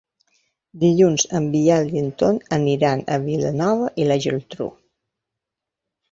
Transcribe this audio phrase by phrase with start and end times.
[0.83, 4.69] Dilluns en Biel i en Ton aniran a Vilanova i la Geltrú.